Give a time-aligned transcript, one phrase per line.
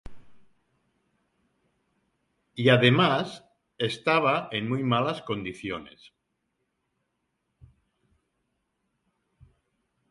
[2.55, 3.45] Y además
[3.77, 6.11] estaba en muy malas condiciones.